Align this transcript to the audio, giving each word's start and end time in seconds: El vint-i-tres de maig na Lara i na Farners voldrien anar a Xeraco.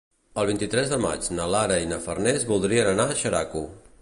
El 0.43 0.47
vint-i-tres 0.49 0.89
de 0.93 0.99
maig 1.03 1.29
na 1.39 1.47
Lara 1.57 1.79
i 1.85 1.93
na 1.93 2.03
Farners 2.09 2.49
voldrien 2.53 2.93
anar 2.97 3.11
a 3.15 3.23
Xeraco. 3.23 3.67